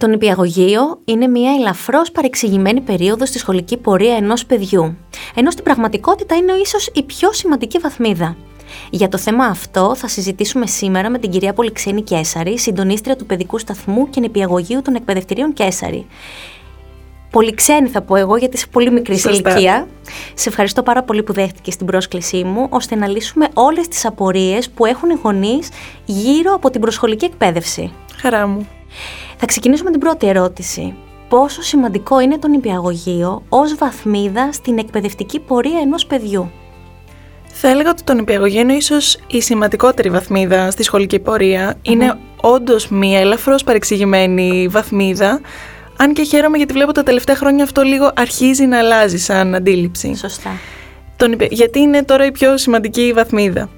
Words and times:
Το 0.00 0.06
νηπιαγωγείο 0.06 1.00
είναι 1.04 1.26
μια 1.26 1.52
ελαφρώς 1.52 2.10
παρεξηγημένη 2.10 2.80
περίοδος 2.80 3.28
στη 3.28 3.38
σχολική 3.38 3.76
πορεία 3.76 4.16
ενός 4.16 4.46
παιδιού, 4.46 4.96
ενώ 5.34 5.50
στην 5.50 5.64
πραγματικότητα 5.64 6.36
είναι 6.36 6.52
ίσως 6.52 6.90
η 6.94 7.02
πιο 7.02 7.32
σημαντική 7.32 7.78
βαθμίδα. 7.78 8.36
Για 8.90 9.08
το 9.08 9.18
θέμα 9.18 9.44
αυτό 9.44 9.94
θα 9.94 10.08
συζητήσουμε 10.08 10.66
σήμερα 10.66 11.10
με 11.10 11.18
την 11.18 11.30
κυρία 11.30 11.52
Πολυξένη 11.52 12.02
Κέσαρη, 12.02 12.58
συντονίστρια 12.58 13.16
του 13.16 13.26
παιδικού 13.26 13.58
σταθμού 13.58 14.10
και 14.10 14.20
νηπιαγωγείου 14.20 14.82
των 14.82 14.94
εκπαιδευτηρίων 14.94 15.52
Κέσαρη. 15.52 16.06
Πολυξένη 17.30 17.88
θα 17.88 18.02
πω 18.02 18.16
εγώ 18.16 18.36
γιατί 18.36 18.56
είσαι 18.56 18.66
πολύ 18.66 18.90
μικρή 18.90 19.18
σε 19.18 19.30
ηλικία. 19.30 19.86
Σε 20.34 20.48
ευχαριστώ 20.48 20.82
πάρα 20.82 21.02
πολύ 21.02 21.22
που 21.22 21.32
δέχτηκες 21.32 21.76
την 21.76 21.86
πρόσκλησή 21.86 22.44
μου 22.44 22.66
ώστε 22.70 22.94
να 22.94 23.06
λύσουμε 23.06 23.48
όλες 23.54 23.88
τις 23.88 24.04
απορίες 24.06 24.70
που 24.70 24.86
έχουν 24.86 25.10
οι 25.10 25.18
γονείς 25.22 25.68
γύρω 26.04 26.54
από 26.54 26.70
την 26.70 26.80
προσχολική 26.80 27.24
εκπαίδευση. 27.24 27.92
Χαρά 28.16 28.46
μου. 28.46 28.68
Θα 29.42 29.46
ξεκινήσουμε 29.46 29.90
την 29.90 30.00
πρώτη 30.00 30.28
ερώτηση. 30.28 30.94
Πόσο 31.28 31.62
σημαντικό 31.62 32.20
είναι 32.20 32.38
το 32.38 32.48
νηπιαγωγείο 32.48 33.42
ως 33.48 33.74
βαθμίδα 33.74 34.52
στην 34.52 34.78
εκπαιδευτική 34.78 35.40
πορεία 35.40 35.78
ενός 35.82 36.06
παιδιού; 36.06 36.50
Θα 37.46 37.68
έλεγα 37.68 37.90
ότι 37.90 38.02
το 38.02 38.14
νηπιαγωγείο 38.14 38.60
είναι 38.60 38.72
ίσως 38.72 39.18
η 39.26 39.40
σημαντικότερη 39.40 40.10
βαθμίδα 40.10 40.70
στη 40.70 40.82
σχολική 40.82 41.22
Είναι 41.82 42.18
όντως 42.40 42.88
μία 42.88 43.20
ελαφρώς 43.20 43.64
παρεξηγημένη 43.64 44.68
βαθμίδα, 44.70 45.40
αν 45.96 46.12
και 46.12 46.22
χαίρομαι 46.22 46.56
γιατί 46.56 46.72
βλέπω 46.72 46.92
τα 46.92 47.02
τελευταία 47.02 47.36
χρόνια 47.36 47.64
αυτό 47.64 47.82
λίγο 47.82 48.12
αρχίζει 48.16 48.66
να 48.66 48.78
αλλάζει 48.78 49.18
σαν 49.18 49.54
αντίληψη. 49.54 50.14
Σωστά. 50.16 50.50
Τον, 51.16 51.36
γιατί 51.50 51.78
είναι 51.78 52.04
τώρα 52.04 52.24
η 52.26 52.30
πιο 52.32 52.56
σημαντική 52.56 53.12
βαθμίδα. 53.12 53.70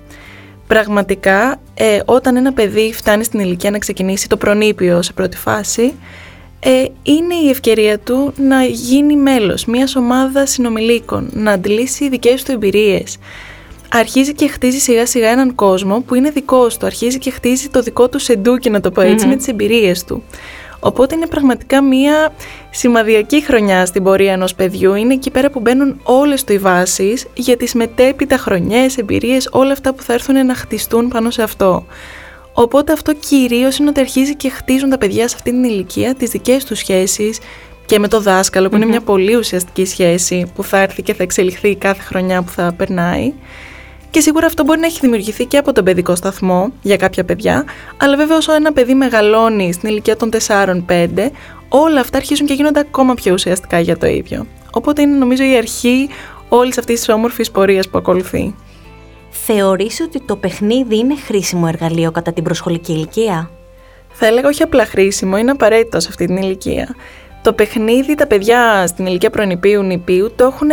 Πραγματικά, 0.66 1.60
ε, 1.84 2.00
όταν 2.04 2.36
ένα 2.36 2.52
παιδί 2.52 2.92
φτάνει 2.92 3.24
στην 3.24 3.40
ηλικία 3.40 3.70
να 3.70 3.78
ξεκινήσει 3.78 4.28
το 4.28 4.36
προνήπιο 4.36 5.02
σε 5.02 5.12
πρώτη 5.12 5.36
φάση, 5.36 5.94
ε, 6.60 6.84
είναι 7.02 7.34
η 7.44 7.48
ευκαιρία 7.48 7.98
του 7.98 8.32
να 8.36 8.64
γίνει 8.64 9.16
μέλος 9.16 9.64
μιας 9.64 9.96
ομάδας 9.96 10.50
συνομιλίκων, 10.50 11.30
να 11.32 11.52
αντιλήσει 11.52 12.08
δικές 12.08 12.42
του 12.42 12.52
εμπειρίες. 12.52 13.18
Αρχίζει 13.90 14.34
και 14.34 14.48
χτίζει 14.48 14.78
σιγά 14.78 15.06
σιγά 15.06 15.28
έναν 15.28 15.54
κόσμο 15.54 16.00
που 16.00 16.14
είναι 16.14 16.30
δικός 16.30 16.76
του, 16.76 16.86
αρχίζει 16.86 17.18
και 17.18 17.30
χτίζει 17.30 17.68
το 17.68 17.82
δικό 17.82 18.08
του 18.08 18.18
σεντούκι, 18.18 18.70
να 18.70 18.80
το 18.80 18.90
πω 18.90 19.00
ετσι 19.00 19.26
με 19.26 19.36
τις 19.36 19.48
εμπειρίες 19.48 20.04
του. 20.04 20.22
Οπότε 20.84 21.14
είναι 21.14 21.26
πραγματικά 21.26 21.82
μία 21.82 22.32
σημαδιακή 22.70 23.42
χρονιά 23.42 23.86
στην 23.86 24.02
πορεία 24.02 24.32
ενός 24.32 24.54
παιδιού. 24.54 24.94
Είναι 24.94 25.14
εκεί 25.14 25.30
πέρα 25.30 25.50
που 25.50 25.60
μπαίνουν 25.60 26.00
όλες 26.02 26.44
του 26.44 26.52
οι 26.52 26.58
βάσεις 26.58 27.26
για 27.34 27.56
τις 27.56 27.74
μετέπειτα 27.74 28.36
χρονιές, 28.36 28.98
εμπειρίες, 28.98 29.48
όλα 29.52 29.72
αυτά 29.72 29.94
που 29.94 30.02
θα 30.02 30.12
έρθουν 30.12 30.46
να 30.46 30.54
χτιστούν 30.54 31.08
πάνω 31.08 31.30
σε 31.30 31.42
αυτό. 31.42 31.86
Οπότε 32.52 32.92
αυτό 32.92 33.14
κυρίως 33.14 33.76
είναι 33.78 33.88
ότι 33.88 34.00
αρχίζει 34.00 34.36
και 34.36 34.48
χτίζουν 34.48 34.90
τα 34.90 34.98
παιδιά 34.98 35.28
σε 35.28 35.34
αυτή 35.34 35.50
την 35.50 35.64
ηλικία 35.64 36.14
τις 36.14 36.30
δικές 36.30 36.64
τους 36.64 36.78
σχέσεις 36.78 37.38
και 37.86 37.98
με 37.98 38.08
το 38.08 38.20
δάσκαλο 38.20 38.68
που 38.68 38.76
είναι 38.76 38.86
μια 38.86 39.00
πολύ 39.00 39.36
ουσιαστική 39.36 39.84
σχέση 39.84 40.52
που 40.54 40.64
θα 40.64 40.78
έρθει 40.78 41.02
και 41.02 41.14
θα 41.14 41.22
εξελιχθεί 41.22 41.76
κάθε 41.76 42.02
χρονιά 42.02 42.42
που 42.42 42.50
θα 42.50 42.74
περνάει. 42.76 43.32
Και 44.12 44.20
σίγουρα 44.20 44.46
αυτό 44.46 44.64
μπορεί 44.64 44.80
να 44.80 44.86
έχει 44.86 44.98
δημιουργηθεί 45.00 45.44
και 45.46 45.56
από 45.56 45.72
τον 45.72 45.84
παιδικό 45.84 46.14
σταθμό 46.14 46.72
για 46.82 46.96
κάποια 46.96 47.24
παιδιά, 47.24 47.64
αλλά 47.96 48.16
βέβαια 48.16 48.36
όσο 48.36 48.52
ένα 48.54 48.72
παιδί 48.72 48.94
μεγαλώνει 48.94 49.72
στην 49.72 49.88
ηλικία 49.88 50.16
των 50.16 50.30
4-5, 50.46 51.08
όλα 51.68 52.00
αυτά 52.00 52.16
αρχίζουν 52.16 52.46
και 52.46 52.54
γίνονται 52.54 52.80
ακόμα 52.80 53.14
πιο 53.14 53.32
ουσιαστικά 53.32 53.80
για 53.80 53.96
το 53.98 54.06
ίδιο. 54.06 54.46
Οπότε 54.72 55.02
είναι 55.02 55.16
νομίζω 55.16 55.44
η 55.44 55.56
αρχή 55.56 56.08
όλης 56.48 56.78
αυτής 56.78 56.98
της 56.98 57.08
όμορφης 57.08 57.50
πορείας 57.50 57.88
που 57.88 57.98
ακολουθεί. 57.98 58.54
Θεωρείς 59.30 60.00
ότι 60.00 60.22
το 60.22 60.36
παιχνίδι 60.36 60.98
είναι 60.98 61.16
χρήσιμο 61.16 61.64
εργαλείο 61.68 62.10
κατά 62.10 62.32
την 62.32 62.44
προσχολική 62.44 62.92
ηλικία; 62.92 63.50
Θα 64.12 64.26
έλεγα 64.26 64.48
όχι 64.48 64.62
απλά 64.62 64.86
χρήσιμο, 64.86 65.36
είναι 65.36 65.50
απαραίτητο 65.50 66.00
σε 66.00 66.08
αυτή 66.10 66.26
την 66.26 66.36
ηλικία. 66.36 66.94
Το 67.42 67.52
παιχνίδι 67.52 68.14
τα 68.14 68.26
παιδιά 68.26 68.86
στην 68.86 69.06
ηλικία 69.06 69.30
προενηπίου 69.30 69.82
νηπίου 69.82 70.32
το 70.36 70.44
έχουν 70.44 70.70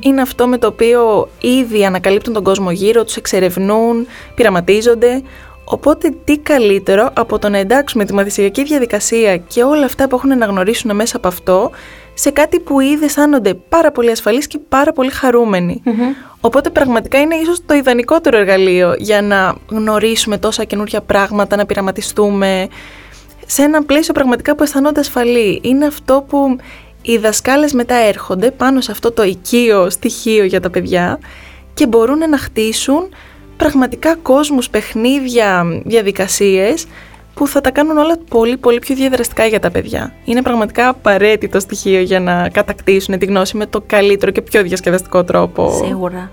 Είναι 0.00 0.20
αυτό 0.20 0.46
με 0.46 0.58
το 0.58 0.66
οποίο 0.66 1.28
ήδη 1.40 1.84
ανακαλύπτουν 1.84 2.32
τον 2.32 2.42
κόσμο 2.42 2.70
γύρω, 2.70 3.04
τους 3.04 3.16
εξερευνούν, 3.16 4.06
πειραματίζονται. 4.34 5.22
Οπότε 5.64 6.14
τι 6.24 6.38
καλύτερο 6.38 7.10
από 7.14 7.38
το 7.38 7.48
να 7.48 7.58
εντάξουμε 7.58 8.04
τη 8.04 8.14
μαθησιακή 8.14 8.64
διαδικασία 8.64 9.36
και 9.36 9.62
όλα 9.62 9.84
αυτά 9.84 10.08
που 10.08 10.16
έχουν 10.16 10.38
να 10.38 10.46
γνωρίσουν 10.46 10.94
μέσα 10.94 11.16
από 11.16 11.28
αυτό 11.28 11.70
σε 12.14 12.30
κάτι 12.30 12.60
που 12.60 12.80
ήδη 12.80 13.04
αισθάνονται 13.04 13.54
πάρα 13.54 13.90
πολύ 13.92 14.10
ασφαλείς 14.10 14.46
και 14.46 14.58
πάρα 14.68 14.92
πολύ 14.92 15.10
Οπότε 16.40 16.70
πραγματικά 16.70 17.20
είναι 17.20 17.34
ίσως 17.34 17.60
το 17.66 17.74
ιδανικότερο 17.74 18.36
εργαλείο 18.36 18.94
για 18.98 19.22
να 19.22 19.54
γνωρίσουμε 19.68 20.38
τόσα 20.38 20.64
καινούργια 20.64 21.00
πράγματα, 21.00 21.56
να 21.56 21.66
πειραματιστούμε, 21.66 22.68
σε 23.46 23.62
ένα 23.62 23.84
πλαίσιο 23.84 24.14
πραγματικά 24.14 24.54
που 24.54 24.62
αισθανόνται 24.62 25.00
ασφαλή. 25.00 25.60
Είναι 25.62 25.86
αυτό 25.86 26.24
που 26.28 26.56
οι 27.02 27.16
δασκάλες 27.16 27.72
μετά 27.72 27.94
έρχονται 27.94 28.50
πάνω 28.50 28.80
σε 28.80 28.90
αυτό 28.90 29.12
το 29.12 29.22
οικείο 29.22 29.90
στοιχείο 29.90 30.44
για 30.44 30.60
τα 30.60 30.70
παιδιά 30.70 31.18
και 31.74 31.86
μπορούν 31.86 32.18
να 32.18 32.38
χτίσουν 32.38 33.08
πραγματικά 33.56 34.14
κόσμους, 34.14 34.70
παιχνίδια, 34.70 35.64
διαδικασίες 35.84 36.86
που 37.34 37.46
θα 37.46 37.60
τα 37.60 37.70
κάνουν 37.70 37.98
όλα 37.98 38.18
πολύ 38.28 38.56
πολύ 38.56 38.78
πιο 38.78 38.94
διαδραστικά 38.94 39.46
για 39.46 39.60
τα 39.60 39.70
παιδιά. 39.70 40.12
Είναι 40.24 40.42
πραγματικά 40.42 40.88
απαραίτητο 40.88 41.60
στοιχείο 41.60 42.00
για 42.00 42.20
να 42.20 42.48
κατακτήσουν 42.48 43.18
τη 43.18 43.26
γνώση 43.26 43.56
με 43.56 43.66
το 43.66 43.82
καλύτερο 43.86 44.30
και 44.32 44.42
πιο 44.42 44.62
διασκεδαστικό 44.62 45.24
τρόπο. 45.24 45.82
Σίγουρα. 45.84 46.30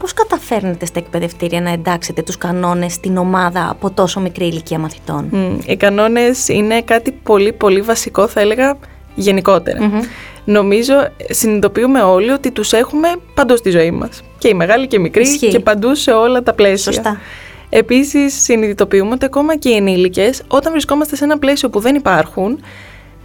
Πώς 0.00 0.12
καταφέρνετε 0.12 0.86
στα 0.86 0.98
εκπαιδευτήρια 0.98 1.60
να 1.60 1.70
εντάξετε 1.70 2.22
τους 2.22 2.38
κανόνες 2.38 2.92
στην 2.92 3.16
ομάδα 3.16 3.70
από 3.70 3.90
τόσο 3.90 4.20
μικρή 4.20 4.46
ηλικία 4.46 4.78
μαθητών; 4.78 5.30
οι 5.66 5.76
κανόνες 5.76 6.48
είναι 6.48 6.82
κάτι 6.82 7.12
πολύ 7.12 7.52
πολύ 7.52 7.80
βασικό 7.80 8.26
θα 8.26 8.40
έλεγα 8.40 8.76
Νομίζω 10.44 10.94
συνειδητοποιούμε 11.30 12.02
όλοι 12.02 12.30
ότι 12.30 12.50
τους 12.50 12.72
έχουμε 12.72 13.08
παντού 13.34 13.56
στη 13.56 13.70
ζωή 13.70 13.90
μας. 13.90 14.22
Και 14.38 14.48
οι 14.48 14.54
μεγάλοι 14.54 14.86
και 14.86 14.96
οι 14.96 14.98
μικροί 14.98 15.38
και 15.38 15.60
παντού 15.60 15.94
σε 15.94 16.10
όλα 16.10 16.42
τα 16.42 16.54
πλαίσια. 16.54 16.92
Σωστά. 16.92 17.20
Επίσης 17.68 18.42
συνειδητοποιούμε 18.42 19.12
ότι 19.12 19.24
ακόμα 19.24 19.56
και 19.56 19.68
οι 19.68 19.74
ενήλικες 19.74 20.42
όταν 20.48 20.72
βρισκόμαστε 20.72 21.16
σε 21.16 21.24
ένα 21.24 21.38
πλαίσιο 21.38 21.70
που 21.70 21.80
δεν 21.80 21.94
υπάρχουν 21.94 22.60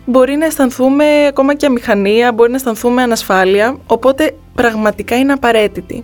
μπορεί 0.06 0.36
να 0.36 0.46
αισθανθούμε 0.46 1.26
ακόμα 1.28 1.56
και 1.56 1.66
αμηχανία, 1.66 2.32
μπορεί 2.34 2.50
να 2.50 2.56
αισθανθούμε 2.56 3.02
ανασφάλεια, 3.02 3.78
οπότε 3.88 4.36
πραγματικά 4.56 5.18
είναι 5.18 5.34
απαραίτητη. 5.34 6.04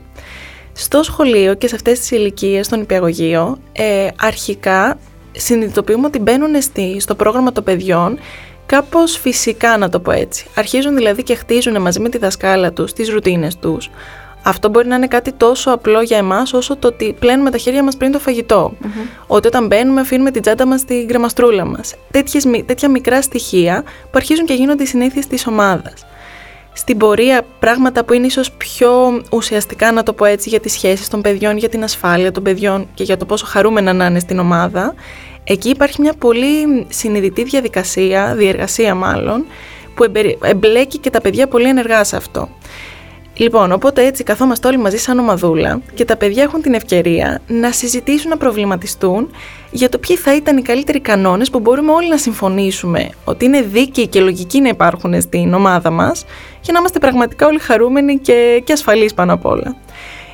Στο 0.74 1.04
σχολείο 1.04 1.54
και 1.54 1.68
σε 1.68 1.76
αυτές 1.76 2.00
τις 2.00 2.12
ηλικίες 2.12 2.66
στο 2.66 2.76
νηπιαγωγείο, 2.76 3.58
ε, 3.72 4.08
αρχικά 4.22 4.98
συνειδητοποιούμε 5.32 6.08
ότι 6.08 6.20
μπαίνουν 6.20 6.62
στη, 6.62 7.00
στο 7.00 7.16
πρόγραμμα 7.16 7.52
των 7.52 7.64
παιδιών 7.64 8.20
κάπως 8.66 9.18
φυσικά 9.18 9.78
να 9.78 9.90
το 9.90 10.00
πω 10.00 10.12
έτσι. 10.12 10.46
Αρχίζουν 10.56 10.96
δηλαδή 10.96 11.24
και 11.24 11.36
χτίζουν 11.36 11.82
μαζί 11.82 12.00
με 12.00 12.10
τη 12.10 12.18
δασκάλα 12.18 12.72
τους 12.74 12.94
τις 12.94 13.10
ρουτίνες 13.10 13.58
τους. 13.58 13.90
Αυτό 14.44 14.70
μπορεί 14.70 14.88
να 14.88 14.96
είναι 14.96 15.08
κάτι 15.08 15.32
τόσο 15.32 15.72
απλό 15.72 16.02
για 16.02 16.18
εμάς, 16.18 16.54
όσο 16.54 16.78
το 16.78 16.88
ότι 16.88 17.16
πλένουμε 17.20 17.52
τα 17.52 17.58
χέρια 17.58 17.84
μας 17.84 17.98
πριν 17.98 18.12
το 18.12 18.20
φαγητο 18.20 18.74
Ότι 19.28 19.48
όταν 19.48 19.68
μπαίνουμε, 19.68 20.02
αφήνουμε 20.02 20.32
την 20.32 20.42
τσάντα 20.42 20.66
μας 20.66 20.80
στην 20.80 21.08
κρεμαστρούλα 21.08 21.66
μας. 21.66 21.96
Τέτοια 22.66 22.90
μικρά 22.90 23.22
στοιχεία 23.22 23.84
που 23.84 24.12
αρχίζουν 24.14 24.46
και 24.46 24.54
γίνονται 24.54 24.84
οι 24.84 24.86
συνήθειες 24.86 25.28
της 25.28 25.48
ομάδας 25.48 26.06
στην 26.74 26.98
πορεία 26.98 27.46
πράγματα 27.60 28.04
που 28.04 28.14
είναι 28.14 28.26
ίσως 28.26 28.52
πιο 28.52 29.22
ουσιαστικά 29.32 29.92
να 29.92 30.04
το 30.04 30.14
πω 30.14 30.26
έτσι 30.26 30.50
για 30.50 30.60
τις 30.60 30.72
σχέσεις 30.72 31.08
των 31.08 31.22
παιδιών, 31.22 31.58
για 31.58 31.70
την 31.70 31.84
ασφάλεια 31.84 32.32
των 32.32 32.44
παιδιών 32.44 32.88
και 32.94 33.04
για 33.04 33.18
το 33.18 33.26
πόσο 33.26 33.46
χαρούμενα 33.46 33.94
να 33.94 34.06
είναι 34.06 34.20
στην 34.20 34.40
ομάδα, 34.40 34.94
εκεί 35.44 35.70
υπάρχει 35.70 36.02
μια 36.02 36.14
πολύ 36.14 36.86
συνειδητή 36.90 37.44
διαδικασία, 37.44 38.36
διεργασία 38.36 38.96
μάλλον, 38.96 39.46
που 39.96 40.06
εμπλέκει 40.42 40.98
και 40.98 41.10
τα 41.10 41.22
παιδιά 41.22 41.48
πολύ 41.48 41.68
ενεργά 41.68 42.04
σε 42.04 42.16
αυτό. 42.16 42.50
Λοιπόν, 43.42 43.72
οπότε 43.72 44.06
έτσι 44.06 44.24
καθόμαστε 44.24 44.68
όλοι 44.68 44.78
μαζί 44.78 44.98
σαν 44.98 45.20
ομαδούλα 45.20 45.82
και 45.94 46.06
τα 46.06 46.18
παιδιά 46.18 46.44
έχουν 46.44 46.62
την 46.62 46.74
ευκαιρία 46.74 47.42
να 47.48 47.72
συζητήσουν, 47.72 48.30
να 48.30 48.38
προβληματιστούν 48.38 49.32
για 49.72 49.90
το 49.90 49.98
ποιοι 49.98 50.16
θα 50.16 50.36
ήταν 50.36 50.58
οι 50.58 50.62
καλύτεροι 50.62 51.00
κανόνες 51.00 51.50
που 51.50 51.60
μπορούμε 51.60 51.92
όλοι 51.92 52.10
να 52.10 52.18
συμφωνήσουμε 52.18 53.10
ότι 53.26 53.46
είναι 53.46 53.62
δίκαιοι 53.62 54.08
και 54.08 54.22
λογικοί 54.22 54.62
να 54.62 54.68
υπάρχουν 54.68 55.22
στην 55.22 55.54
ομάδα 55.54 55.92
μας 55.92 56.26
για 56.62 56.74
να 56.74 56.80
είμαστε 56.80 57.00
πραγματικά 57.00 57.48
όλοι 57.48 57.60
χαρούμενοι 57.60 58.18
και, 58.18 58.62
και 58.64 58.74
ασφαλείς 58.74 59.14
πάνω 59.14 59.34
απ' 59.34 59.46
όλα. 59.46 59.76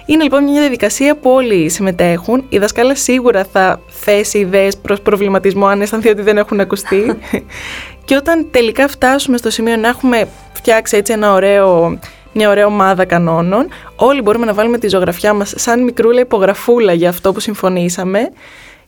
Είναι 0.05 0.23
λοιπόν 0.23 0.43
μια 0.43 0.59
διαδικασία 0.61 1.15
που 1.15 1.29
όλοι 1.29 1.69
συμμετέχουν. 1.69 2.45
Η 2.49 2.57
δασκάλα 2.57 2.95
σίγουρα 2.95 3.45
θα 3.51 3.81
θέσει 3.87 4.37
ιδέες 4.37 4.77
προς 4.77 5.01
προβληματισμό 5.01 5.65
αν 5.65 5.81
αισθανθεί 5.81 6.09
ότι 6.09 6.21
δεν 6.21 6.37
έχουν 6.37 6.59
ακουστεί. 6.59 7.17
και 8.05 8.15
όταν 8.15 8.47
τελικά 8.51 8.87
φτάσουμε 8.87 9.37
στο 9.37 9.49
σημείο 9.49 9.75
να 9.75 9.87
έχουμε 9.87 10.27
φτιάξει 10.53 10.97
έτσι 10.97 11.13
ένα 11.13 11.33
ωραίο 11.33 11.99
μια 12.33 12.49
ωραία 12.49 12.65
ομάδα 12.65 13.05
κανόνων. 13.05 13.67
Όλοι 13.95 14.21
μπορούμε 14.21 14.45
να 14.45 14.53
βάλουμε 14.53 14.77
τη 14.77 14.87
ζωγραφιά 14.87 15.33
μας 15.33 15.53
σαν 15.55 15.83
μικρούλα 15.83 16.19
υπογραφούλα 16.19 16.93
για 16.93 17.09
αυτό 17.09 17.33
που 17.33 17.39
συμφωνήσαμε. 17.39 18.19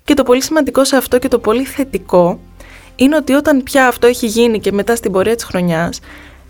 Και 0.04 0.14
το 0.14 0.24
πολύ 0.24 0.42
σημαντικό 0.42 0.86
σε 0.86 0.96
αυτό 0.96 1.20
και 1.20 1.28
το 1.28 1.40
πολύ 1.40 1.64
θετικό 1.64 2.40
είναι 2.96 3.16
ότι 3.16 3.34
όταν 3.34 3.64
πια 3.64 3.88
αυτό 3.88 4.08
έχει 4.08 4.26
γίνει 4.26 4.60
και 4.60 4.72
μετά 4.72 4.96
στην 4.96 5.12
πορεία 5.12 5.36
της 5.36 5.44
χρονιάς, 5.44 6.00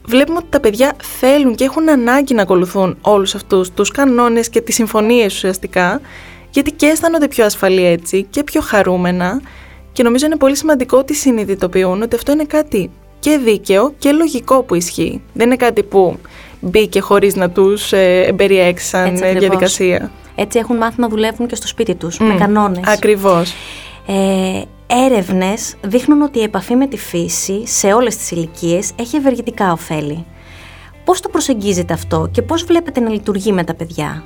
βλέπουμε 0.06 0.38
ότι 0.38 0.48
τα 0.50 0.60
παιδιά 0.60 0.94
θέλουν 1.20 1.56
και 1.56 1.64
έχουν 1.64 1.90
ανάγκη 1.90 2.34
να 2.34 2.42
ακολουθούν 2.42 2.98
όλους 3.02 3.36
αυτούς 3.36 3.72
τους 3.72 3.92
κανόνες 3.92 4.50
και 4.50 4.62
τις 4.62 4.76
συμφωνίες 4.76 5.34
ουσιαστικά, 5.34 6.02
γιατί 6.50 6.72
και 6.72 6.86
αισθάνονται 6.86 7.28
πιο 7.28 7.46
ασφαλή 7.46 7.86
έτσι 7.86 8.24
και 8.30 8.44
πιο 8.44 8.62
χαρούμενα 8.62 9.42
Και 9.92 10.04
νομίζω 10.04 10.26
είναι 10.26 10.38
πολύ 10.38 10.56
σημαντικό 10.56 10.98
ότι 10.98 11.14
συνειδητοποιούν 11.14 12.02
ότι 12.02 12.16
αυτό 12.16 12.32
είναι 12.32 12.44
κάτι 12.44 12.92
και 13.20 13.38
δίκαιο 13.38 13.94
και 13.98 14.12
λογικό 14.12 14.64
που 14.64 14.76
ισχύει. 14.76 15.22
Δεν 15.34 15.46
είναι 15.46 15.56
κάτι 15.56 15.84
που 15.84 16.20
μπήκε 16.60 17.00
χωρίς 17.00 17.36
να 17.36 17.50
τους 17.50 17.94
ε, 17.94 18.24
εμπεριέξει 18.28 18.86
σαν 18.86 19.18
διαδικασία. 19.18 20.12
Έτσι 20.36 20.60
έχουν 20.60 20.78
μάθει 20.78 21.02
να 21.02 21.08
δουλεύουν 21.08 21.48
και 21.48 21.56
στο 21.56 21.68
σπίτι 21.68 21.96
τους, 21.96 22.20
με 22.20 22.36
κανόνες. 22.40 22.84
Ακριβώς. 22.86 23.54
Ε, 24.08 24.62
έρευνες 25.06 25.76
δείχνουν 25.82 26.22
ότι 26.22 26.40
η 26.40 26.44
επαφή 26.44 26.76
με 26.76 26.88
τη 26.88 26.98
φύση 26.98 27.68
σε 27.68 27.94
όλες 27.94 28.18
τις 28.18 28.32
ηλικίες 28.32 28.92
έχει 28.96 29.16
ευεργετικά 29.16 29.72
ωφέλη. 29.72 30.26
Πώς 31.04 31.20
το 31.22 31.30
προσεγγίζετε 31.30 31.94
αυτό 31.94 32.30
και 32.32 32.42
πώς 32.42 32.64
βλέπετε 32.64 33.00
να 33.00 33.10
λειτουργεί 33.10 33.52
με 33.52 33.64
τα 33.64 33.76
παιδιά; 33.76 34.24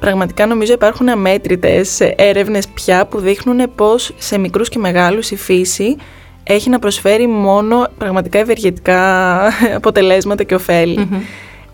Πραγματικά 0.00 0.46
νομίζω 0.46 0.72
υπάρχουν 0.72 1.08
αμέτρητες 1.08 2.00
έρευνες 2.00 2.68
πια 2.68 3.06
που 3.06 3.20
δείχνουν 3.20 3.74
πως 3.74 4.14
σε 4.18 4.38
μικρούς 4.38 4.68
και 4.68 4.78
μεγάλους 4.78 5.30
η 5.30 5.36
φύση 5.36 5.96
έχει 6.42 6.70
να 6.70 6.78
προσφέρει 6.78 7.26
μόνο 7.26 7.86
πραγματικά 7.98 8.38
ευεργετικά 8.38 9.42
αποτελέσματα 9.80 10.42
και 10.42 10.54
ωφελη 10.54 11.08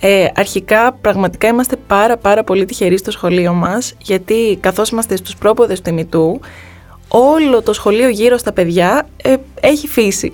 Ε, 0.01 0.27
αρχικά 0.35 0.93
πραγματικά 0.93 1.49
είμαστε 1.49 1.77
πάρα 1.87 2.17
πάρα 2.17 2.45
πολύ 2.45 2.65
τυχεροί 2.65 2.99
στο 2.99 3.11
σχολείο 3.11 3.53
μας 3.53 3.95
γιατί 3.99 4.59
καθώς 4.61 4.91
είμαστε 4.91 5.17
στους 5.17 5.37
πρόποδες 5.37 5.81
του 5.81 5.91
ημιτού 5.91 6.41
όλο 7.09 7.63
το 7.63 7.73
σχολείο 7.73 8.09
γύρω 8.09 8.39
στα 8.39 8.53
παιδιά 8.53 9.07
ε, 9.23 9.35
έχει 9.61 9.89
φύση. 9.89 10.33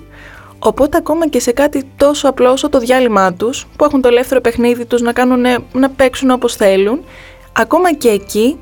Οπότε 0.59 0.97
ακόμα 0.97 1.27
και 1.27 1.39
σε 1.39 1.51
κάτι 1.51 1.83
τόσο 1.97 2.29
απλό 2.29 2.51
όσο 2.51 2.69
το 2.69 2.79
διάλειμμα 2.79 3.33
τους 3.33 3.67
που 3.77 3.83
έχουν 3.85 4.01
το 4.01 4.07
ελεύθερο 4.07 4.41
παιχνίδι 4.41 4.85
τους 4.85 5.01
να, 5.01 5.13
κάνουν, 5.13 5.45
να 5.73 5.89
παίξουν 5.89 6.31
όπως 6.31 6.55
θέλουν 6.55 7.03
ακόμα 7.53 7.93
και 7.93 8.09
εκεί 8.09 8.59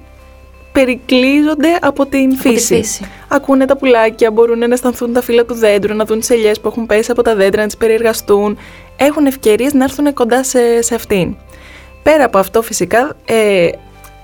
περικλείζονται 0.72 1.78
από 1.82 2.06
την 2.06 2.32
από 2.32 2.50
φύση. 2.50 2.76
Τη 2.76 2.76
φύση. 2.76 3.06
Ακούνε 3.28 3.66
τα 3.66 3.78
πουλάκια, 3.78 4.32
μπορούν 4.32 4.60
να 4.60 4.74
αισθανθούν 4.74 5.14
τα 5.14 5.22
φύλλα 5.22 5.46
του 5.46 5.54
δέντρου, 5.54 5.96
να 5.96 6.06
δουν 6.06 6.20
τις 6.20 6.30
ελιές 6.30 6.60
που 6.60 6.68
έχουν 6.68 6.86
πέσει 6.86 7.12
από 7.12 7.22
τα 7.22 7.36
δέντρα, 7.36 7.62
να 7.62 7.68
τις 7.68 7.78
περιεργαστούν. 7.78 8.58
Έχουν 8.96 9.26
ευκαιρίες 9.26 9.74
να 9.74 9.84
έρθουν 9.84 10.14
κοντά 10.14 10.44
σε, 10.44 10.82
σε 10.82 10.96
αυτήν. 10.96 11.36
Πέρα 12.04 12.26
από 12.26 12.38
αυτό, 12.38 12.62
φυσικά, 12.62 13.16
ε, 13.26 13.68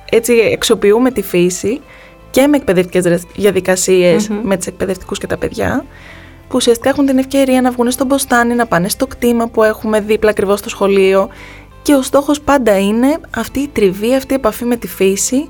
έτσι 0.09 0.33
εξοποιούμε 0.33 1.11
τη 1.11 1.21
φύση 1.21 1.81
και 2.29 2.47
με 2.47 2.57
εκπαιδευτικές 2.57 3.23
με 4.41 4.57
τους 4.57 4.65
εκπαιδευτικούς 4.65 5.17
και 5.17 5.27
τα 5.27 5.37
παιδιά, 5.37 5.85
που 6.47 6.53
ουσιαστικά 6.55 6.89
έχουν 6.89 7.05
την 7.05 7.17
ευκαιρία 7.17 7.61
να 7.61 7.71
βγουν 7.71 7.91
στον 7.91 8.07
ποστάνι, 8.07 8.53
να 8.53 8.65
πάνε 8.65 8.89
στο 8.89 9.07
κτήμα 9.07 9.47
που 9.47 9.63
έχουμε 9.63 9.99
δίπλα 9.99 10.29
ακριβώς 10.29 10.59
στο 10.59 10.69
σχολείο. 10.69 11.29
Και 11.81 11.93
ο 11.93 12.01
στόχος 12.01 12.41
πάντα 12.41 12.79
είναι 12.79 13.17
αυτή 13.35 13.59
η 13.59 13.67
τριβή, 13.67 14.15
αυτή 14.15 14.33
η 14.33 14.35
επαφή 14.35 14.65
με 14.65 14.75
τη 14.75 14.87
φύση, 14.87 15.49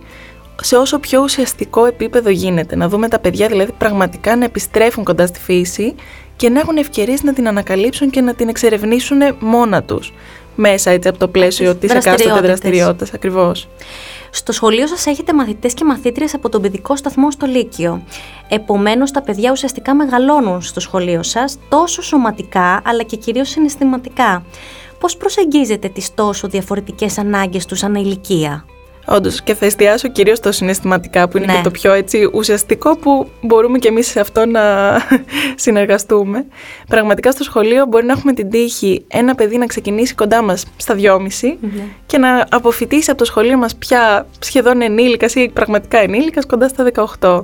σε 0.62 0.76
όσο 0.76 1.00
πιο 1.00 1.22
ουσιαστικό 1.22 1.86
επίπεδο 1.86 2.30
γίνεται. 2.30 2.76
Να 2.76 2.90
δούμε 2.90 3.08
τα 3.08 3.20
παιδιά 3.20 3.48
δηλαδή 3.48 3.72
πραγματικά 3.78 4.36
να 4.36 4.46
επιστρέφουν 4.46 5.04
κοντά 5.04 5.28
στη 5.28 5.40
φύση 5.40 5.96
και 6.36 6.50
να 6.50 6.60
έχουν 6.60 6.78
ευκαιρίες 6.78 7.24
να 7.24 7.34
την 7.34 7.48
ανακαλύψουν 7.48 8.10
και 8.10 8.22
να 8.22 8.34
την 8.34 8.50
εξερευνήσουν 8.50 9.20
μόνα 9.40 9.84
τους. 9.84 10.14
Μέσα 10.56 10.92
έτσι 10.92 11.08
από 11.08 11.18
το 11.18 11.28
πλαίσιο 11.28 11.76
της 11.76 11.92
εκάστοτε 11.92 12.40
δραστηριότητας 12.40 13.14
ακριβώς. 13.14 13.68
Στο 14.30 14.52
σχολείο 14.52 14.88
σας 14.88 15.06
έχετε 15.06 15.34
μαθητές 15.34 15.74
και 15.74 15.84
μαθήτριες 15.84 16.34
από 16.34 16.50
τον 16.50 16.62
παιδικό 16.62 16.96
σταθμό 16.96 17.32
στο 17.32 17.46
Λύκειο. 17.46 18.04
Επομένως 18.50 19.12
τα 19.12 19.22
παιδιά 19.22 19.52
ουσιαστικά 19.52 19.96
μεγαλώνουν 19.96 20.62
στο 20.62 20.80
σχολείο 20.80 21.24
σας 21.24 21.58
τόσο 21.70 22.02
σωματικά 22.02 22.82
αλλά 22.86 23.04
και 23.04 23.16
κυρίως 23.16 23.50
συναισθηματικά. 23.50 24.44
Πώς 25.00 25.18
προσεγγίζετε 25.18 25.90
τις 25.90 26.14
τόσο 26.14 26.48
διαφορετικές 26.48 27.18
ανάγκες 27.18 27.66
τους 27.66 27.84
ανά 27.84 28.00
ηλικία; 28.00 28.66
Όντως, 29.10 29.42
και 29.42 29.54
θα 29.56 29.66
εστιάσω 29.66 30.08
κυρίως 30.08 30.38
στο 30.38 30.52
συναισθηματικά, 30.52 31.28
που 31.28 31.38
είναι 31.38 31.46
Ναι. 31.46 31.54
και 31.56 31.62
το 31.64 31.72
πιο 31.72 31.94
έτσι 31.94 32.30
ουσιαστικό 32.34 32.98
που 32.98 33.28
μπορούμε 33.42 33.78
και 33.78 33.88
εμείς 33.88 34.08
σε 34.08 34.20
αυτό 34.20 34.46
να 34.46 34.62
συνεργαστούμε. 35.56 36.46
Πραγματικά 36.88 37.32
στο 37.32 37.44
σχολείο 37.44 37.86
μπορεί 37.86 38.06
να 38.06 38.12
έχουμε 38.14 38.34
την 38.34 38.50
τύχη 38.50 39.06
ένα 39.08 39.36
παιδί 39.36 39.58
να 39.58 39.66
ξεκινήσει 39.66 40.16
κοντά 40.16 40.42
μας 40.42 40.66
στα 40.78 40.96
2,5 40.96 41.58
και 42.06 42.18
να 42.18 42.46
αποφυτίσει 42.52 43.10
από 43.10 43.20
το 43.20 43.26
σχολείο 43.26 43.58
μας 43.58 43.76
πια 43.76 44.28
σχεδόν 44.40 44.82
ενήλικας 44.82 45.36
ή 45.36 45.50
πραγματικά 45.54 45.98
ενήλικας 45.98 46.46
κοντά 46.46 46.68
στα 46.68 46.84
18. 47.20 47.42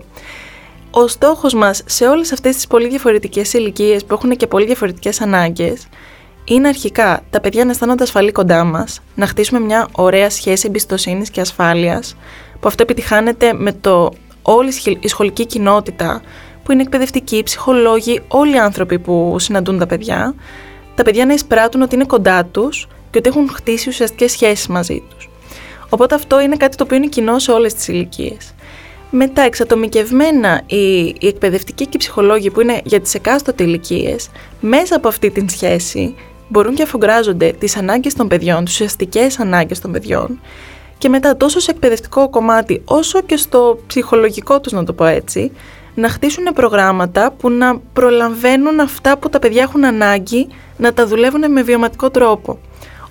Ο 0.91 1.07
στόχος 1.07 1.53
μας 1.53 1.83
σε 1.85 2.05
όλες 2.07 2.31
αυτές 2.31 2.55
τις 2.55 2.67
πολύ 2.67 2.87
διαφορετικές 2.87 3.53
ηλικίες 3.53 4.05
που 4.05 4.13
έχουν 4.13 4.29
και 4.37 4.47
πολύ 4.47 4.65
διαφορετικές 4.65 5.21
ανάγκες 5.21 5.87
είναι 6.45 6.67
αρχικά 6.67 7.21
τα 7.29 7.39
παιδιά 7.39 7.65
να 7.65 7.71
αισθάνονται 7.71 8.03
ασφαλή 8.03 8.31
κοντά 8.31 8.63
μας, 8.63 8.99
να 9.15 9.27
χτίσουμε 9.27 9.59
μια 9.59 9.87
ωραία 9.91 10.29
σχέση 10.29 10.65
εμπιστοσύνης 10.67 11.29
και 11.29 11.41
ασφάλειας, 11.41 12.15
που 12.59 12.67
αυτό 12.67 12.83
επιτυχάνεται 12.83 13.53
με 13.53 13.71
το 13.71 14.13
όλη 14.41 14.67
η 14.67 14.71
σχολ- 14.71 15.03
η 15.03 15.07
σχολική 15.07 15.45
κοινότητα, 15.45 16.21
που 16.63 16.71
είναι 16.71 16.81
εκπαιδευτικοί, 16.81 17.43
ψυχολόγοι, 17.43 18.21
όλοι 18.27 18.55
οι 18.55 18.59
άνθρωποι 18.59 18.99
που 18.99 19.35
συναντούν 19.39 19.79
τα 19.79 19.87
παιδιά, 19.87 20.35
τα 20.95 21.03
παιδιά 21.03 21.25
να 21.25 21.33
εισπράττουν 21.33 21.81
ότι 21.81 21.95
είναι 21.95 22.05
κοντά 22.05 22.45
τους 22.45 22.87
και 23.11 23.17
ότι 23.17 23.29
έχουν 23.29 23.49
χτίσει 23.49 23.89
ουσιαστικές 23.89 24.31
σχέσεις 24.31 24.67
μαζί 24.67 25.03
τους. 25.09 25.29
Οπότε 25.89 26.15
αυτό 26.15 26.41
είναι 26.41 26.55
κάτι 26.55 26.77
το 26.77 26.83
οποίο 26.83 26.97
είναι 26.97 27.07
κοινό 27.07 27.39
σε 27.39 27.51
όλες 27.51 27.73
τις 27.73 27.87
ηλικίες. 27.87 28.53
Μετά, 29.09 29.41
εξατομικευμένα, 29.41 30.61
οι, 30.65 30.97
οι 30.99 31.27
εκπαιδευτικοί 31.27 31.83
και 31.83 31.91
οι 31.93 31.97
ψυχολόγοι 31.97 32.49
που 32.49 32.61
είναι 32.61 32.81
για 32.83 33.01
τις 33.01 33.13
εκάστοτε 33.13 33.63
ηλικίες, 33.63 34.29
μέσα 34.59 34.95
από 34.95 35.07
αυτή 35.07 35.29
την 35.31 35.49
σχέση, 35.49 36.15
μπορούν 36.53 36.73
και 36.73 36.83
αφογκράζονται 36.83 37.53
τις 37.59 37.77
ανάγκες 37.77 38.13
των 38.13 38.27
παιδιών, 38.27 38.65
τις 38.65 38.73
ουσιαστικές 38.73 39.39
ανάγκες 39.39 39.79
των 39.79 39.91
παιδιών 39.91 40.39
και 40.97 41.09
μετά 41.09 41.37
τόσο 41.37 41.59
σε 41.59 41.71
εκπαιδευτικό 41.71 42.29
κομμάτι 42.29 42.81
όσο 42.85 43.21
και 43.21 43.37
στο 43.37 43.79
ψυχολογικό 43.87 44.59
τους, 44.59 44.71
να 44.71 44.83
το 44.83 44.93
πω 44.93 45.05
έτσι, 45.05 45.51
να 45.95 46.09
χτίσουν 46.09 46.43
προγράμματα 46.53 47.31
που 47.37 47.49
να 47.49 47.79
προλαμβαίνουν 47.93 48.79
αυτά 48.79 49.17
που 49.17 49.29
τα 49.29 49.39
παιδιά 49.39 49.61
έχουν 49.61 49.85
ανάγκη 49.85 50.47
να 50.77 50.93
τα 50.93 51.07
δουλεύουν 51.07 51.51
με 51.51 51.61
βιωματικό 51.61 52.09
τρόπο. 52.09 52.59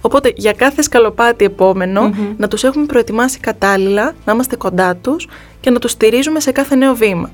Οπότε 0.01 0.33
για 0.37 0.53
κάθε 0.53 0.83
σκαλοπάτι 0.83 1.45
επόμενο, 1.45 2.15
να 2.37 2.49
τους 2.49 2.65
έχουμε 2.65 2.87
προετοιμάσει 2.87 3.39
κατάλληλα, 3.39 4.15
να 4.25 4.33
είμαστε 4.33 4.57
κοντά 4.57 4.97
τους 4.97 5.29
και 5.61 5.71
να 5.71 5.79
τους 5.79 5.91
στηρίζουμε 5.91 6.41
σε 6.41 6.53
κάθε 6.53 6.75
νέο 6.75 6.95
βήμα. 6.95 7.31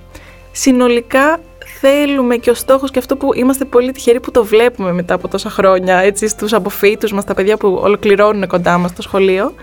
Συνολικά 0.52 1.38
θέλουμε 1.80 2.36
και 2.36 2.50
ο 2.50 2.54
στόχος 2.54 2.90
και 2.90 2.98
αυτό 2.98 3.16
που 3.16 3.34
είμαστε 3.34 3.64
πολύ 3.64 3.92
τυχεροί 3.92 4.20
που 4.20 4.30
το 4.30 4.44
βλέπουμε 4.44 4.92
μετά 4.92 5.14
από 5.14 5.28
τόσα 5.28 5.50
χρόνια 5.50 5.98
έτσι 5.98 6.28
στους 6.28 6.52
αποφύτους 6.52 7.12
μας, 7.12 7.24
τα 7.24 7.34
παιδιά 7.34 7.56
που 7.56 7.78
ολοκληρώνουν 7.82 8.46
κοντά 8.46 8.78
μας 8.78 8.90
στο 8.90 9.02
σχολείο, 9.02 9.54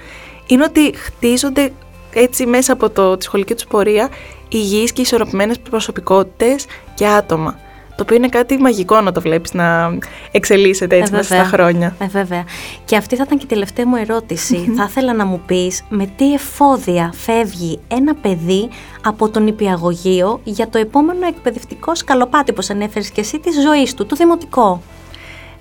είναι 0.47 0.63
ότι 0.63 0.95
χτίζονται 0.95 1.71
έτσι 2.13 2.45
μέσα 2.45 2.73
από 2.73 2.89
το, 2.89 3.17
τη 3.17 3.23
σχολική 3.23 3.53
τους 3.53 3.65
πορεία 3.65 4.09
υγιείς 4.49 4.91
και 4.91 5.01
ισορροπημένες 5.01 5.59
προσωπικότητες 5.59 6.65
και 6.93 7.07
άτομα. 7.07 7.59
Το 7.95 8.03
οποίο 8.03 8.15
είναι 8.15 8.27
κάτι 8.29 8.57
μαγικό 8.57 9.01
να 9.01 9.11
το 9.11 9.21
βλέπεις 9.21 9.53
να 9.53 9.97
εξελίσσεται 10.31 10.95
έτσι 10.95 11.11
Ε, 11.13 11.15
μέσα 11.15 11.33
στα 11.33 11.43
βέβαια. 11.43 11.51
χρόνια. 11.51 11.95
Ε, 11.99 12.07
βέβαια. 12.07 12.43
Και 12.85 12.95
αυτή 12.95 13.15
θα 13.15 13.23
ήταν 13.25 13.37
και 13.37 13.43
η 13.43 13.47
τελευταία 13.47 13.87
μου 13.87 13.95
ερωτηση 13.95 14.73
Θα 14.77 14.85
ήθελα 14.89 15.13
να 15.13 15.25
μου 15.25 15.41
πεις 15.45 15.83
με 15.89 16.09
τι 16.17 16.33
εφόδια 16.33 17.13
φεύγει 17.15 17.79
ένα 17.87 18.15
παιδί 18.15 18.69
από 19.03 19.29
τον 19.29 19.47
υπηαγωγείο 19.47 20.39
για 20.43 20.67
το 20.69 20.77
επόμενο 20.77 21.27
εκπαιδευτικό 21.27 21.95
σκαλοπάτι, 21.95 22.51
όπως 22.51 22.69
ανέφερες 22.69 23.09
και 23.09 23.21
εσύ, 23.21 23.39
της 23.39 23.61
ζωής 23.61 23.93
του, 23.93 24.05
το 24.05 24.15
δημοτικό. 24.15 24.81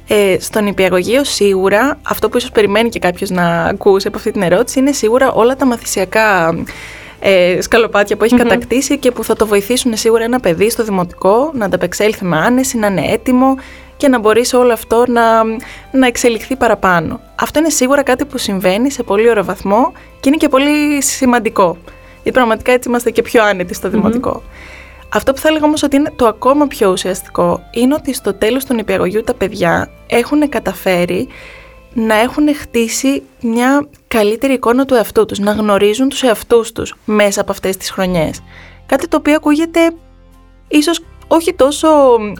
Ε, 0.08 0.36
στον 0.40 0.66
υπηαγωγείο 0.66 1.24
σίγουρα, 1.24 1.98
αυτό 2.02 2.28
που 2.28 2.36
ίσως 2.36 2.50
περιμένει 2.50 2.88
και 2.88 2.98
κάποιος 2.98 3.30
να 3.30 3.62
ακούσει 3.64 4.06
από 4.06 4.16
αυτή 4.16 4.30
την 4.30 4.42
ερώτηση 4.42 4.78
είναι 4.78 4.92
σίγουρα 4.92 5.32
όλα 5.32 5.56
τα 5.56 5.66
μαθησιακά 5.66 6.54
ε, 7.26 7.60
σκαλοπάτια 7.60 8.16
που 8.16 8.24
εχει 8.24 8.36
κατακτήσει 8.36 8.98
και 8.98 9.10
που 9.10 9.24
θα 9.24 9.36
το 9.36 9.46
βοηθήσουν 9.46 9.96
σίγουρα 9.96 10.24
ένα 10.24 10.40
παιδί 10.40 10.70
στο 10.70 10.84
δημοτικό 10.84 11.50
να 11.54 11.64
ανταπεξέλθει 11.64 12.24
με 12.24 12.36
άνεση, 12.36 12.78
να 12.78 12.86
είναι 12.86 13.06
έτοιμο 13.06 13.56
και 13.96 14.08
να 14.08 14.18
μπορεί 14.18 14.44
σε 14.44 14.56
όλο 14.56 14.72
αυτό 14.72 15.04
να, 15.08 15.42
να 15.92 16.06
εξελιχθεί 16.06 16.56
παραπάνω. 16.56 17.20
Αυτό 17.34 17.58
είναι 17.58 17.68
σίγουρα 17.68 18.02
κάτι 18.02 18.24
που 18.24 18.38
συμβαίνει 18.38 18.90
σε 18.90 19.02
πολύ 19.02 19.30
ωραίο 19.30 19.44
βαθμό 19.44 19.92
και 20.20 20.28
είναι 20.28 20.36
και 20.36 20.48
πολύ 20.48 21.02
σημαντικό. 21.02 21.76
Γιατί 22.22 22.38
πραγματικά 22.38 22.72
έτσι 22.72 22.88
είμαστε 22.88 23.10
και 23.10 23.22
πιο 23.22 23.44
άνετοι 23.44 23.74
στο 23.74 23.88
δημοτικό. 23.88 24.42
Αυτό 25.08 25.32
που 25.32 25.38
θα 25.38 25.48
έλεγα 25.48 25.64
όμως 25.64 25.82
ότι 25.82 25.96
είναι 25.96 26.12
το 26.16 26.26
ακόμα 26.26 26.66
πιο 26.66 26.90
ουσιαστικό 26.90 27.60
είναι 27.70 27.94
ότι 27.94 28.14
στο 28.14 28.34
τέλος 28.34 28.64
των 28.64 28.78
υπηαγωγείου 28.78 29.22
τα 29.22 29.34
παιδιά 29.34 29.90
έχουν 30.06 30.48
καταφέρει 30.48 31.28
να 31.94 32.14
έχουν 32.14 32.54
χτίσει 32.54 33.22
μια 33.40 33.88
καλύτερη 34.08 34.52
εικόνα 34.52 34.84
του 34.84 34.94
εαυτού 34.94 35.24
τους, 35.24 35.38
να 35.38 35.52
γνωρίζουν 35.52 36.08
τους 36.08 36.22
εαυτούς 36.22 36.72
τους 36.72 36.94
μέσα 37.04 37.40
από 37.40 37.52
αυτές 37.52 37.76
τις 37.76 37.90
χρονιές. 37.90 38.40
Κάτι 38.86 39.08
το 39.08 39.16
οποίο 39.16 39.34
ακούγεται 39.34 39.90
ίσως 40.68 41.00
όχι 41.28 41.54
τόσο, 41.54 41.88